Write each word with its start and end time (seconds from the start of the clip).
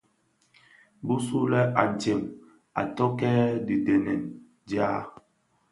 Bisulè 1.05 1.61
antsem 1.81 2.21
a 2.79 2.81
tokkè 2.95 3.33
dhidenèn 3.65 4.21
dja. 4.67 4.89